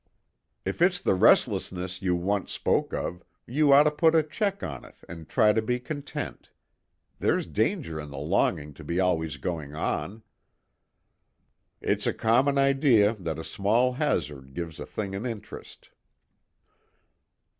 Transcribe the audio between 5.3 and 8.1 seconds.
to be content. There's danger in